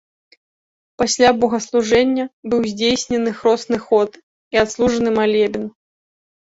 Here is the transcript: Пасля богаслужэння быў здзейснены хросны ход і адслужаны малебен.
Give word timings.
Пасля 1.01 1.29
богаслужэння 1.41 2.25
быў 2.55 2.61
здзейснены 2.73 3.29
хросны 3.43 3.77
ход 3.87 4.11
і 4.57 4.63
адслужаны 4.65 5.09
малебен. 5.21 5.63